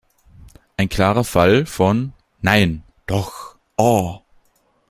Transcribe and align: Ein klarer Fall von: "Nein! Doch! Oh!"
Ein 0.77 0.89
klarer 0.89 1.23
Fall 1.23 1.67
von: 1.67 2.13
"Nein! 2.41 2.81
Doch! 3.05 3.55
Oh!" 3.77 4.21